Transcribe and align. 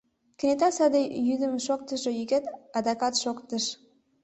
Кенета 0.37 0.69
саде 0.77 1.01
йӱдым 1.27 1.53
шоктышо 1.65 2.09
йӱкет 2.19 2.45
адакат 2.77 3.13
шоктыш. 3.23 3.65